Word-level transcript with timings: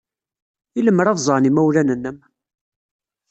I 0.77 0.81
lemmer 0.81 1.07
ad 1.07 1.19
ẓren 1.25 1.47
yimawlan-nnem? 1.47 2.17